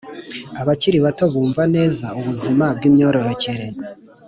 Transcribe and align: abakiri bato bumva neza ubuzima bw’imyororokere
abakiri 0.61 0.97
bato 1.05 1.25
bumva 1.33 1.61
neza 1.75 2.05
ubuzima 2.19 2.65
bw’imyororokere 2.77 3.65